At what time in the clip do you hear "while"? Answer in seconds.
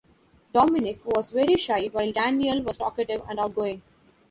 1.91-2.11